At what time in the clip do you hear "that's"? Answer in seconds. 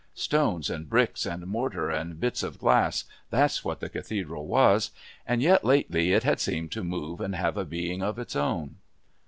3.29-3.63